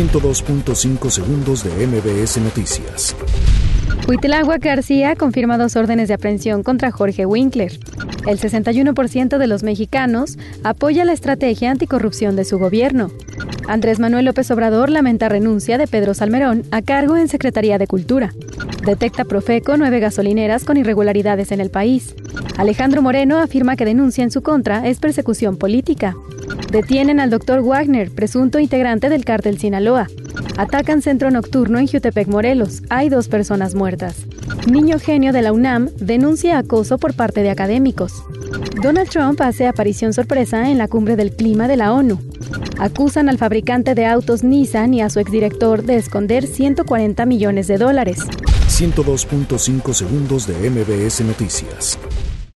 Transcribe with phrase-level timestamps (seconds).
[0.00, 3.14] 102.5 segundos de MBS Noticias.
[4.08, 7.78] Huitlagua García confirma dos órdenes de aprehensión contra Jorge Winkler.
[8.26, 13.10] El 61% de los mexicanos apoya la estrategia anticorrupción de su gobierno.
[13.68, 18.32] Andrés Manuel López Obrador lamenta renuncia de Pedro Salmerón a cargo en Secretaría de Cultura.
[18.86, 22.14] Detecta Profeco nueve gasolineras con irregularidades en el país.
[22.56, 26.16] Alejandro Moreno afirma que denuncia en su contra es persecución política.
[26.70, 30.06] Detienen al doctor Wagner, presunto integrante del cártel Sinaloa.
[30.56, 32.82] Atacan centro nocturno en Jutepec, Morelos.
[32.90, 34.24] Hay dos personas muertas.
[34.70, 38.22] Niño genio de la UNAM denuncia acoso por parte de académicos.
[38.80, 42.20] Donald Trump hace aparición sorpresa en la cumbre del clima de la ONU.
[42.78, 47.78] Acusan al fabricante de autos Nissan y a su exdirector de esconder 140 millones de
[47.78, 48.20] dólares.
[48.68, 51.98] 102.5 segundos de MBS Noticias.